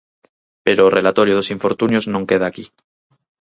Pero 0.65 0.81
o 0.83 0.93
relatorio 0.97 1.37
dos 1.37 1.51
infortunios 1.55 2.05
non 2.13 2.27
queda 2.29 2.45
aquí. 2.47 2.65